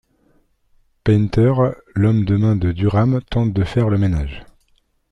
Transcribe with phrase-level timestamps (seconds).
[1.03, 1.51] Paynter,
[1.93, 4.43] l'homme de main de Durham, tente de faire le ménage.